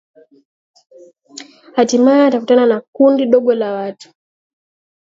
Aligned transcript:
hatimaye 1.75 2.21
akakutana 2.23 2.65
na 2.71 2.77
kundi 2.95 3.21
dogo 3.31 3.53
la 3.55 3.71
watu 3.73 4.09